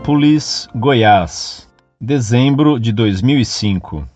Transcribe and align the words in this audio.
Anápolis, 0.00 0.66
Goiás, 0.74 1.68
dezembro 2.00 2.80
de 2.80 2.90
2005. 2.90 4.08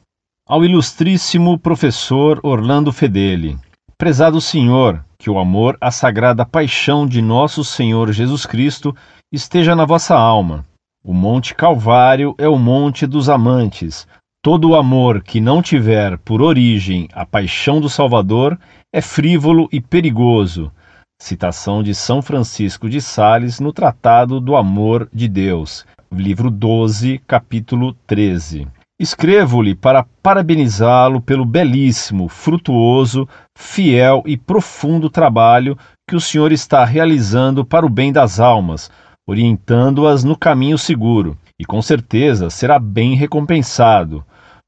Ao 0.49 0.65
ilustríssimo 0.65 1.59
professor 1.59 2.41
Orlando 2.43 2.91
Fedeli. 2.91 3.59
Prezado 3.99 4.41
Senhor, 4.41 5.05
que 5.19 5.29
o 5.29 5.39
amor 5.39 5.77
à 5.83 5.91
sagrada 5.91 6.47
paixão 6.47 7.07
de 7.07 7.21
nosso 7.21 7.63
Senhor 7.63 8.11
Jesus 8.13 8.47
Cristo 8.47 8.97
esteja 9.31 9.77
na 9.77 9.85
vossa 9.85 10.17
alma. 10.17 10.65
O 11.05 11.13
Monte 11.13 11.55
Calvário 11.55 12.35
é 12.39 12.49
o 12.49 12.59
monte 12.59 13.07
dos 13.07 13.29
amantes. 13.29 14.09
Todo 14.43 14.71
o 14.71 14.77
amor 14.77 15.23
que 15.23 15.39
não 15.39 15.61
tiver 15.61 16.17
por 16.17 16.41
origem 16.41 17.09
a 17.13 17.27
paixão 17.27 17.79
do 17.79 17.91
Salvador 17.91 18.59
é 18.91 19.03
frívolo 19.03 19.69
e 19.71 19.83
perigoso 19.83 20.73
Citação 21.19 21.83
de 21.83 21.95
São 21.95 22.21
Francisco 22.21 22.89
de 22.89 23.01
Sales 23.01 23.61
no 23.61 23.73
Tratado 23.73 24.41
do 24.41 24.57
Amor 24.57 25.09
de 25.13 25.27
Deus, 25.27 25.87
livro 26.13 26.51
12, 26.51 27.19
capítulo 27.27 27.95
13. 28.07 28.67
Escrevo-lhe 29.01 29.75
para 29.75 30.05
parabenizá-lo 30.23 31.21
pelo 31.21 31.45
belíssimo, 31.45 32.29
frutuoso, 32.29 33.29
fiel 33.57 34.23
e 34.27 34.37
profundo 34.37 35.09
trabalho 35.09 35.79
que 36.07 36.17
o 36.17 36.21
senhor 36.21 36.53
está 36.53 36.85
realizando 36.85 37.65
para 37.65 37.87
o 37.87 37.89
bem 37.89 38.13
das 38.13 38.39
almas, 38.39 38.91
orientando-as 39.27 40.25
no 40.25 40.37
caminho 40.37 40.77
seguro, 40.77 41.39
e 41.59 41.65
com 41.65 41.81
certeza 41.81 42.51
será 42.51 42.79
bem 42.79 43.15
recompensado 43.15 44.25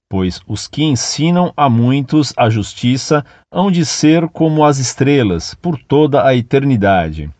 pois 0.09 0.41
os 0.47 0.69
que 0.69 0.85
ensinam 0.85 1.53
a 1.57 1.69
muitos 1.69 2.33
a 2.37 2.49
justiça 2.49 3.25
hão 3.53 3.71
de 3.71 3.85
ser 3.85 4.29
como 4.29 4.65
as 4.65 4.79
estrelas 4.79 5.55
por 5.55 5.79
toda 5.79 6.25
a 6.27 6.35
eternidade. 6.35 7.31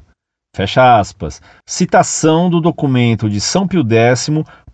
Fecha 0.55 0.99
aspas. 0.99 1.41
Citação 1.65 2.49
do 2.49 2.61
documento 2.61 3.29
de 3.29 3.41
São 3.41 3.67
Pio 3.67 3.83
X, 3.83 4.29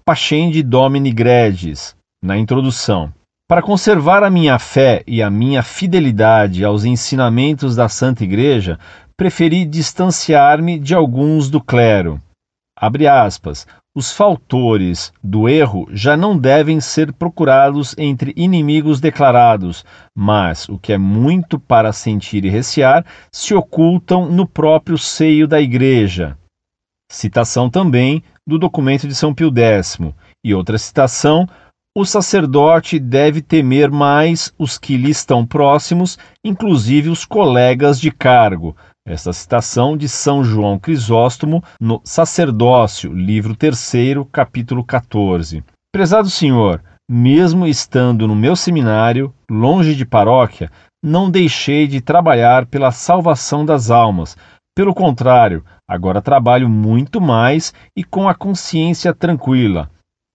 Pascendi 0.06 0.62
Domini 0.62 1.12
Gregis, 1.12 1.96
na 2.22 2.38
introdução. 2.38 3.12
Para 3.48 3.62
conservar 3.62 4.22
a 4.24 4.30
minha 4.30 4.60
fé 4.60 5.02
e 5.08 5.22
a 5.24 5.30
minha 5.30 5.64
fidelidade 5.64 6.64
aos 6.64 6.84
ensinamentos 6.84 7.76
da 7.76 7.90
Santa 7.90 8.24
Igreja, 8.24 8.78
preferi 9.18 9.66
distanciar-me 9.66 10.78
de 10.78 10.94
alguns 10.94 11.50
do 11.50 11.62
clero 11.62 12.22
Abre 12.82 13.08
aspas. 13.08 13.68
Os 13.96 14.12
faltores 14.12 15.14
do 15.24 15.48
erro 15.48 15.88
já 15.92 16.18
não 16.18 16.36
devem 16.36 16.82
ser 16.82 17.14
procurados 17.14 17.94
entre 17.96 18.34
inimigos 18.36 19.00
declarados, 19.00 19.86
mas, 20.18 20.68
o 20.68 20.80
que 20.80 20.92
é 20.92 20.98
muito 20.98 21.60
para 21.60 21.94
sentir 21.94 22.44
e 22.44 22.50
recear, 22.50 23.06
se 23.32 23.54
ocultam 23.54 24.32
no 24.32 24.48
próprio 24.48 24.98
seio 24.98 25.48
da 25.48 25.62
Igreja. 25.62 26.36
Citação 27.12 27.70
também 27.70 28.24
do 28.48 28.58
documento 28.58 29.08
de 29.08 29.14
São 29.14 29.32
Pio 29.32 29.54
X. 29.56 30.00
E 30.44 30.56
outra 30.56 30.80
citação: 30.80 31.48
o 31.96 32.04
sacerdote 32.04 32.98
deve 32.98 33.42
temer 33.42 33.92
mais 33.92 34.54
os 34.58 34.78
que 34.78 34.96
lhe 34.98 35.12
estão 35.12 35.46
próximos, 35.46 36.18
inclusive 36.44 37.10
os 37.10 37.26
colegas 37.26 38.00
de 38.00 38.10
cargo, 38.10 38.76
esta 39.06 39.34
citação 39.34 39.98
de 39.98 40.08
São 40.08 40.44
João 40.44 40.78
Crisóstomo 40.78 41.64
no 41.80 42.02
Sacerdócio, 42.04 43.12
livro 43.12 43.56
3, 43.56 43.94
capítulo 44.32 44.84
14. 44.84 45.64
Prezado 45.92 46.30
senhor, 46.30 46.84
mesmo 47.10 47.66
estando 47.66 48.28
no 48.28 48.36
meu 48.36 48.56
seminário, 48.56 49.34
longe 49.50 49.96
de 49.96 50.06
paróquia, 50.06 50.72
não 51.04 51.32
deixei 51.32 51.88
de 51.88 52.00
trabalhar 52.00 52.68
pela 52.68 52.92
salvação 52.92 53.66
das 53.66 53.90
almas. 53.90 54.38
Pelo 54.76 54.94
contrário, 54.94 55.66
agora 55.90 56.22
trabalho 56.22 56.70
muito 56.70 57.20
mais 57.20 57.74
e 57.98 58.04
com 58.04 58.30
a 58.30 58.36
consciência 58.36 59.14
tranquila, 59.14 59.90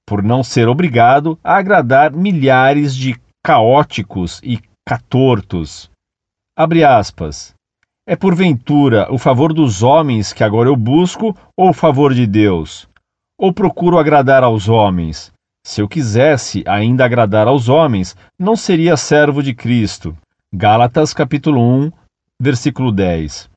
por 0.06 0.22
não 0.22 0.42
ser 0.42 0.68
obrigado 0.68 1.38
a 1.42 1.56
agradar 1.56 2.12
milhares 2.12 2.94
de 2.94 3.18
caóticos 3.44 4.40
e 4.42 4.60
catortos. 4.86 5.88
Abre 6.58 6.84
aspas. 6.84 7.55
É 8.08 8.14
porventura 8.14 9.12
o 9.12 9.18
favor 9.18 9.52
dos 9.52 9.82
homens 9.82 10.32
que 10.32 10.44
agora 10.44 10.68
eu 10.68 10.76
busco 10.76 11.36
ou 11.56 11.70
o 11.70 11.72
favor 11.72 12.14
de 12.14 12.24
Deus? 12.24 12.88
Ou 13.36 13.52
procuro 13.52 13.98
agradar 13.98 14.44
aos 14.44 14.68
homens? 14.68 15.32
Se 15.66 15.80
eu 15.80 15.88
quisesse 15.88 16.62
ainda 16.68 17.04
agradar 17.04 17.48
aos 17.48 17.68
homens, 17.68 18.16
não 18.38 18.54
seria 18.54 18.96
servo 18.96 19.42
de 19.42 19.52
Cristo. 19.52 20.16
Gálatas 20.54 21.12
capítulo 21.12 21.60
1, 21.60 21.90
versículo 22.40 22.92
10. 22.92 23.50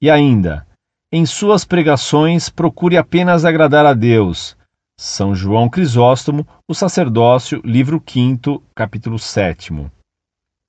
E 0.00 0.08
ainda, 0.08 0.64
em 1.12 1.26
suas 1.26 1.64
pregações 1.64 2.48
procure 2.48 2.96
apenas 2.96 3.44
agradar 3.44 3.84
a 3.84 3.94
Deus. 3.94 4.56
São 4.96 5.34
João 5.34 5.68
Crisóstomo, 5.68 6.46
o 6.70 6.74
sacerdócio, 6.74 7.60
livro 7.64 8.00
5, 8.06 8.62
capítulo 8.76 9.18
7. 9.18 9.90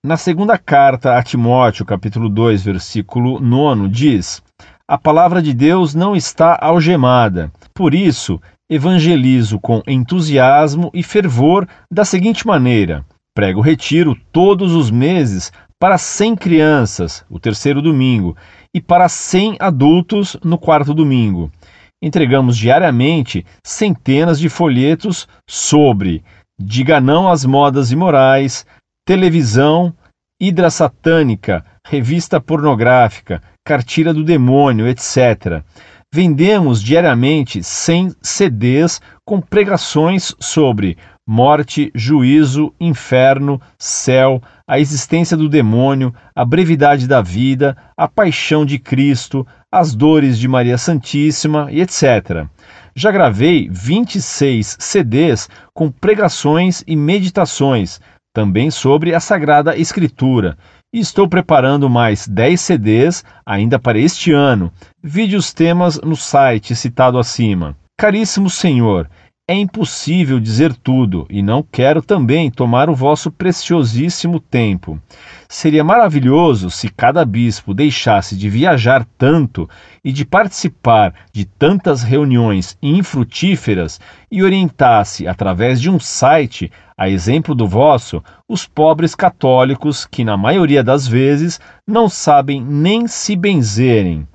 Na 0.05 0.15
segunda 0.15 0.57
carta 0.57 1.17
a 1.17 1.21
Timóteo, 1.21 1.85
capítulo 1.85 2.29
2, 2.29 2.63
versículo 2.63 3.37
9, 3.41 3.89
diz: 3.89 4.41
A 4.87 4.97
palavra 4.97 5.41
de 5.41 5.53
Deus 5.53 5.93
não 5.93 6.15
está 6.15 6.57
algemada. 6.61 7.51
Por 7.73 7.93
isso, 7.93 8.39
evangelizo 8.71 9.59
com 9.59 9.83
entusiasmo 9.85 10.89
e 10.93 11.03
fervor 11.03 11.67
da 11.91 12.05
seguinte 12.05 12.47
maneira: 12.47 13.05
prego 13.35 13.59
retiro 13.59 14.15
todos 14.31 14.73
os 14.73 14.89
meses 14.89 15.51
para 15.77 15.97
cem 15.97 16.33
crianças, 16.33 17.25
o 17.29 17.37
terceiro 17.37 17.81
domingo, 17.81 18.37
e 18.73 18.79
para 18.79 19.09
cem 19.09 19.57
adultos 19.59 20.37
no 20.41 20.57
quarto 20.57 20.93
domingo. 20.93 21.51
Entregamos 22.01 22.55
diariamente 22.55 23.45
centenas 23.65 24.39
de 24.39 24.47
folhetos 24.47 25.27
sobre 25.45 26.23
diga 26.59 26.99
não 26.99 27.29
às 27.29 27.45
modas 27.45 27.91
imorais, 27.91 28.65
televisão, 29.09 29.91
hidra 30.39 30.69
satânica, 30.69 31.65
revista 31.83 32.39
pornográfica, 32.39 33.41
cartilha 33.65 34.13
do 34.13 34.23
demônio, 34.23 34.87
etc. 34.87 35.63
Vendemos 36.13 36.79
diariamente 36.79 37.63
100 37.63 38.11
CDs 38.21 39.01
com 39.25 39.41
pregações 39.41 40.35
sobre 40.39 40.95
morte, 41.27 41.91
juízo, 41.95 42.71
inferno, 42.79 43.59
céu, 43.79 44.39
a 44.67 44.79
existência 44.79 45.35
do 45.35 45.49
demônio, 45.49 46.13
a 46.35 46.45
brevidade 46.45 47.07
da 47.07 47.19
vida, 47.19 47.75
a 47.97 48.07
paixão 48.07 48.63
de 48.63 48.77
Cristo, 48.77 49.43
as 49.71 49.95
dores 49.95 50.37
de 50.37 50.47
Maria 50.47 50.77
Santíssima 50.77 51.67
e 51.71 51.81
etc. 51.81 52.45
Já 52.95 53.11
gravei 53.11 53.67
26 53.71 54.77
CDs 54.79 55.49
com 55.73 55.89
pregações 55.89 56.83
e 56.85 56.95
meditações, 56.95 57.99
também 58.33 58.69
sobre 58.69 59.13
a 59.13 59.19
Sagrada 59.19 59.77
Escritura. 59.77 60.57
E 60.93 60.99
estou 60.99 61.27
preparando 61.27 61.89
mais 61.89 62.27
10 62.27 62.59
CDs 62.59 63.23
ainda 63.45 63.77
para 63.77 63.99
este 63.99 64.31
ano. 64.31 64.71
Vídeos 65.03 65.53
temas 65.53 65.99
no 66.01 66.15
site 66.15 66.75
citado 66.75 67.19
acima. 67.19 67.77
Caríssimo 67.97 68.49
Senhor, 68.49 69.09
é 69.49 69.55
impossível 69.55 70.39
dizer 70.39 70.75
tudo 70.75 71.25
e 71.27 71.41
não 71.41 71.63
quero 71.63 72.03
também 72.03 72.51
tomar 72.51 72.87
o 72.87 72.93
vosso 72.93 73.31
preciosíssimo 73.31 74.39
tempo. 74.39 75.01
Seria 75.47 75.83
maravilhoso 75.83 76.69
se 76.69 76.87
cada 76.87 77.25
bispo 77.25 77.73
deixasse 77.73 78.37
de 78.37 78.47
viajar 78.47 79.03
tanto 79.17 79.67
e 80.05 80.11
de 80.11 80.23
participar 80.23 81.15
de 81.33 81.45
tantas 81.45 82.03
reuniões 82.03 82.77
infrutíferas 82.79 83.99
e 84.31 84.43
orientasse, 84.43 85.27
através 85.27 85.81
de 85.81 85.89
um 85.89 85.99
site, 85.99 86.71
a 86.95 87.09
exemplo 87.09 87.55
do 87.55 87.67
vosso, 87.67 88.23
os 88.47 88.67
pobres 88.67 89.15
católicos 89.15 90.05
que, 90.05 90.23
na 90.23 90.37
maioria 90.37 90.83
das 90.83 91.07
vezes, 91.07 91.59
não 91.87 92.07
sabem 92.07 92.63
nem 92.63 93.07
se 93.07 93.35
benzerem. 93.35 94.27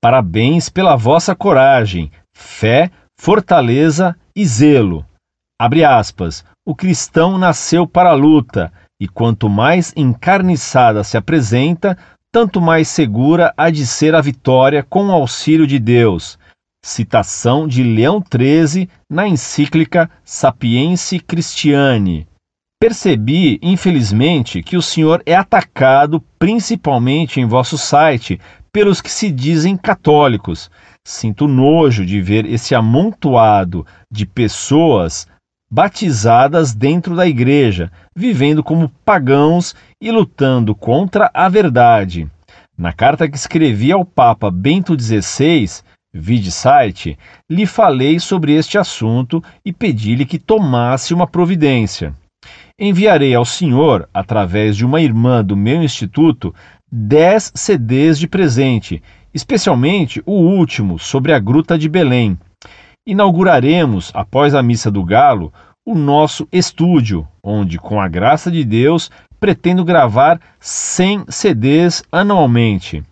Parabéns 0.00 0.68
pela 0.68 0.94
vossa 0.94 1.34
coragem, 1.34 2.12
fé, 2.32 2.88
fortaleza 3.18 4.14
e 4.36 4.44
zelo. 4.44 5.04
Abre 5.58 5.84
aspas. 5.84 6.44
O 6.66 6.74
cristão 6.74 7.38
nasceu 7.38 7.86
para 7.86 8.10
a 8.10 8.14
luta, 8.14 8.72
e 9.00 9.06
quanto 9.06 9.48
mais 9.48 9.92
encarniçada 9.96 11.04
se 11.04 11.16
apresenta, 11.16 11.96
tanto 12.32 12.60
mais 12.60 12.88
segura 12.88 13.52
há 13.56 13.70
de 13.70 13.86
ser 13.86 14.14
a 14.14 14.20
vitória 14.20 14.82
com 14.82 15.06
o 15.06 15.12
auxílio 15.12 15.66
de 15.66 15.78
Deus. 15.78 16.38
Citação 16.84 17.68
de 17.68 17.82
Leão 17.82 18.22
XIII 18.22 18.88
na 19.10 19.28
encíclica 19.28 20.10
Sapiense 20.24 21.18
Christiane. 21.20 22.26
Percebi, 22.80 23.58
infelizmente, 23.62 24.62
que 24.62 24.76
o 24.76 24.82
senhor 24.82 25.22
é 25.24 25.34
atacado 25.34 26.22
principalmente 26.38 27.40
em 27.40 27.46
vosso 27.46 27.78
site 27.78 28.38
pelos 28.72 29.00
que 29.00 29.10
se 29.10 29.30
dizem 29.30 29.76
católicos. 29.76 30.70
Sinto 31.06 31.46
nojo 31.46 32.04
de 32.06 32.20
ver 32.22 32.46
esse 32.46 32.74
amontoado 32.74 33.86
de 34.10 34.24
pessoas 34.24 35.28
batizadas 35.70 36.72
dentro 36.72 37.14
da 37.14 37.26
igreja, 37.26 37.92
vivendo 38.16 38.62
como 38.62 38.88
pagãos 39.04 39.74
e 40.00 40.10
lutando 40.10 40.74
contra 40.74 41.30
a 41.34 41.46
verdade. 41.48 42.26
Na 42.76 42.92
carta 42.92 43.28
que 43.28 43.36
escrevi 43.36 43.92
ao 43.92 44.04
Papa 44.04 44.50
Bento 44.50 44.98
XVI, 44.98 45.82
vide 46.12 46.50
site, 46.50 47.18
lhe 47.50 47.66
falei 47.66 48.18
sobre 48.18 48.54
este 48.54 48.78
assunto 48.78 49.44
e 49.62 49.74
pedi-lhe 49.74 50.24
que 50.24 50.38
tomasse 50.38 51.12
uma 51.12 51.26
providência. 51.26 52.14
Enviarei 52.78 53.34
ao 53.34 53.44
senhor, 53.44 54.08
através 54.12 54.76
de 54.76 54.86
uma 54.86 55.02
irmã 55.02 55.44
do 55.44 55.56
meu 55.56 55.82
instituto, 55.82 56.54
10 56.90 57.52
CDs 57.54 58.18
de 58.18 58.26
presente, 58.26 59.02
especialmente 59.34 60.22
o 60.24 60.32
último, 60.32 60.98
sobre 60.98 61.32
a 61.32 61.38
Gruta 61.38 61.76
de 61.76 61.88
Belém. 61.88 62.38
Inauguraremos, 63.06 64.10
após 64.14 64.54
a 64.54 64.62
Missa 64.62 64.90
do 64.90 65.04
Galo, 65.04 65.52
o 65.84 65.94
nosso 65.94 66.48
estúdio, 66.50 67.28
onde, 67.42 67.78
com 67.78 68.00
a 68.00 68.08
graça 68.08 68.50
de 68.50 68.64
Deus, 68.64 69.10
pretendo 69.38 69.84
gravar 69.84 70.40
100 70.58 71.24
CDs 71.28 72.02
anualmente. 72.10 73.02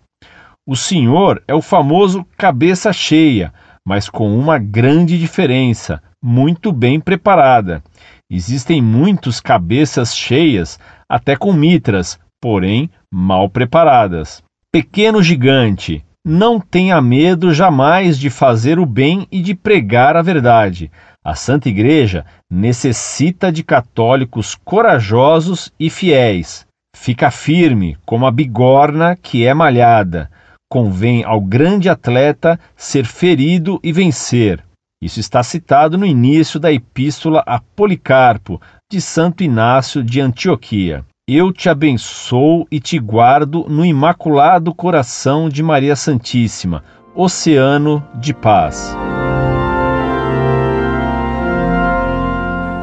O 0.65 0.75
senhor 0.75 1.43
é 1.47 1.53
o 1.53 1.61
famoso 1.61 2.25
cabeça 2.37 2.91
cheia, 2.93 3.53
mas 3.85 4.09
com 4.09 4.35
uma 4.35 4.57
grande 4.57 5.19
diferença, 5.19 6.01
muito 6.23 6.71
bem 6.71 6.99
preparada. 6.99 7.83
Existem 8.31 8.81
muitos 8.81 9.39
cabeças 9.41 10.15
cheias, 10.15 10.79
até 11.07 11.35
com 11.35 11.53
mitras, 11.53 12.17
porém 12.41 12.89
mal 13.13 13.49
preparadas. 13.49 14.41
Pequeno 14.71 15.21
gigante, 15.21 16.03
não 16.25 16.57
tenha 16.57 17.01
medo 17.01 17.53
jamais 17.53 18.17
de 18.17 18.29
fazer 18.29 18.79
o 18.79 18.85
bem 18.85 19.27
e 19.29 19.41
de 19.41 19.53
pregar 19.53 20.15
a 20.15 20.21
verdade. 20.21 20.89
A 21.23 21.35
Santa 21.35 21.67
Igreja 21.67 22.25
necessita 22.49 23.51
de 23.51 23.63
católicos 23.63 24.55
corajosos 24.55 25.71
e 25.79 25.89
fiéis. 25.89 26.65
Fica 26.95 27.29
firme, 27.29 27.97
como 28.05 28.25
a 28.25 28.31
bigorna 28.31 29.17
que 29.17 29.45
é 29.45 29.53
malhada. 29.53 30.31
Convém 30.71 31.23
ao 31.23 31.41
grande 31.41 31.89
atleta 31.89 32.59
ser 32.75 33.05
ferido 33.05 33.79
e 33.83 33.91
vencer. 33.91 34.63
Isso 35.01 35.19
está 35.19 35.43
citado 35.43 35.97
no 35.97 36.05
início 36.05 36.59
da 36.59 36.71
Epístola 36.71 37.43
a 37.45 37.59
Policarpo, 37.59 38.61
de 38.89 39.01
Santo 39.01 39.43
Inácio 39.43 40.01
de 40.01 40.21
Antioquia. 40.21 41.03
Eu 41.25 41.53
te 41.53 41.69
abençoo 41.69 42.67
e 42.69 42.81
te 42.81 42.99
guardo 42.99 43.65
no 43.69 43.85
imaculado 43.85 44.75
coração 44.75 45.47
de 45.47 45.63
Maria 45.63 45.95
Santíssima, 45.95 46.83
oceano 47.15 48.05
de 48.19 48.33
paz. 48.33 48.93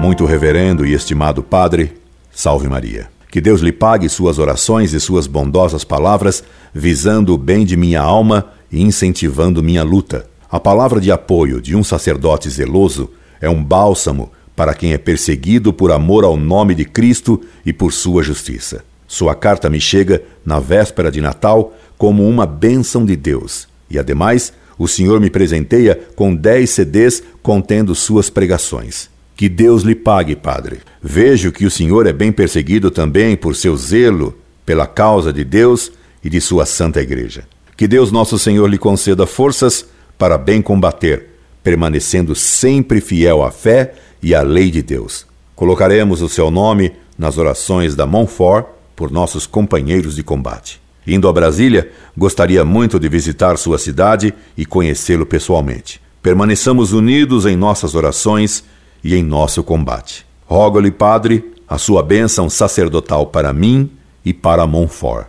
Muito 0.01 0.25
reverendo 0.25 0.87
e 0.87 0.95
estimado 0.95 1.43
Padre, 1.43 2.01
salve 2.31 2.67
Maria. 2.67 3.11
Que 3.31 3.43
Deus 3.43 3.61
lhe 3.61 3.73
pague 3.73 4.09
suas 4.09 4.39
orações 4.39 4.95
e 4.95 5.01
suas 5.01 5.27
bondosas 5.27 5.85
palavras, 5.85 6.43
visando 6.73 7.35
o 7.35 7.39
bem 7.39 7.67
de 7.67 7.77
minha 7.77 8.01
alma 8.01 8.47
e 8.73 8.81
incentivando 8.81 9.63
minha 9.63 9.83
luta. 9.83 10.27
A 10.51 10.59
palavra 10.59 10.99
de 10.99 11.13
apoio 11.13 11.61
de 11.61 11.77
um 11.77 11.85
sacerdote 11.85 12.49
zeloso 12.49 13.11
é 13.39 13.51
um 13.51 13.63
bálsamo 13.63 14.33
para 14.61 14.75
quem 14.75 14.93
é 14.93 14.99
perseguido 14.99 15.73
por 15.73 15.91
amor 15.91 16.23
ao 16.23 16.37
nome 16.37 16.75
de 16.75 16.85
Cristo 16.85 17.41
e 17.65 17.73
por 17.73 17.95
sua 17.95 18.23
justiça. 18.23 18.85
Sua 19.09 19.35
carta 19.35 19.71
me 19.71 19.81
chega 19.81 20.23
na 20.45 20.61
véspera 20.61 21.11
de 21.11 21.19
Natal 21.19 21.75
como 21.97 22.29
uma 22.29 22.45
bênção 22.45 23.07
de 23.07 23.17
Deus. 23.17 23.67
E 23.89 23.99
ademais, 23.99 24.53
o 24.79 24.87
Senhor 24.87 25.19
me 25.19 25.31
presenteia 25.31 25.99
com 26.15 26.35
dez 26.35 26.69
CDs 26.69 27.23
contendo 27.43 27.95
suas 27.95 28.29
pregações. 28.29 29.09
Que 29.35 29.49
Deus 29.49 29.83
lhe 29.83 29.95
pague, 29.95 30.37
Padre. 30.37 30.81
Vejo 31.03 31.51
que 31.53 31.65
o 31.65 31.71
Senhor 31.71 32.07
é 32.07 32.13
bem 32.13 32.31
perseguido 32.31 32.91
também 32.91 33.39
por 33.39 33.57
seu 33.57 33.75
zelo 33.79 34.37
pela 34.67 34.87
causa 34.87 35.33
de 35.33 35.43
Deus 35.43 35.91
e 36.23 36.29
de 36.29 36.39
sua 36.39 36.67
Santa 36.67 37.01
Igreja. 37.01 37.45
Que 37.79 37.89
Deus 37.89 38.13
nosso 38.13 38.39
Senhor 38.39 38.69
lhe 38.69 38.77
conceda 38.77 39.25
forças 39.27 39.87
para 40.19 40.37
bem 40.37 40.61
combater, 40.61 41.30
permanecendo 41.63 42.35
sempre 42.35 43.01
fiel 43.01 43.43
à 43.43 43.51
fé 43.51 43.95
e 44.23 44.35
à 44.35 44.43
lei 44.43 44.71
de 44.71 44.83
Deus. 44.83 45.27
Colocaremos 45.55 46.23
o 46.23 46.29
seu 46.29 46.51
nome 46.51 46.93
nas 47.19 47.37
orações 47.37 47.95
da 47.95 48.07
Montfort 48.07 48.67
por 48.97 49.11
nossos 49.11 49.47
companheiros 49.47 50.17
de 50.17 50.23
combate. 50.23 50.81
Indo 51.07 51.29
a 51.29 51.33
Brasília, 51.33 51.91
gostaria 52.17 52.65
muito 52.65 52.99
de 52.99 53.09
visitar 53.09 53.57
sua 53.57 53.79
cidade 53.79 54.35
e 54.57 54.65
conhecê-lo 54.65 55.27
pessoalmente. 55.27 56.01
Permaneçamos 56.23 56.93
unidos 56.93 57.47
em 57.47 57.57
nossas 57.57 57.95
orações 57.95 58.63
e 59.03 59.15
em 59.15 59.23
nosso 59.23 59.63
combate. 59.63 60.27
Rogo-lhe, 60.47 60.91
Padre, 60.91 61.53
a 61.69 61.79
sua 61.79 62.03
bênção 62.03 62.51
sacerdotal 62.51 63.27
para 63.27 63.53
mim 63.53 63.91
e 64.25 64.35
para 64.35 64.67
Montfort. 64.67 65.27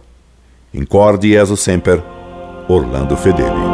Incorde 0.74 1.30
Jesus 1.30 1.60
Semper, 1.60 2.02
Orlando 2.68 3.16
Fedeli. 3.16 3.71